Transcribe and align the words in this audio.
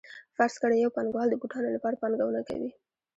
فرض 0.35 0.53
کړئ 0.61 0.77
یو 0.79 0.95
پانګوال 0.95 1.27
د 1.29 1.35
بوټانو 1.41 1.73
لپاره 1.75 1.99
پانګونه 2.01 2.39
کوي 2.49 2.69